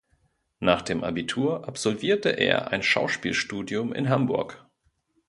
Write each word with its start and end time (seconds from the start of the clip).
Nach 0.59 0.81
dem 0.81 1.03
Abitur 1.03 1.67
absolvierte 1.67 2.29
er 2.29 2.71
ein 2.71 2.81
Schauspielstudium 2.81 3.93
in 3.93 4.09
Hamburg. 4.09 4.65